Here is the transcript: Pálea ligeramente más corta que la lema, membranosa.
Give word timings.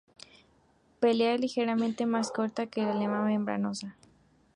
Pálea 0.99 1.37
ligeramente 1.37 2.07
más 2.07 2.31
corta 2.31 2.65
que 2.65 2.81
la 2.81 2.95
lema, 2.95 3.21
membranosa. 3.23 3.97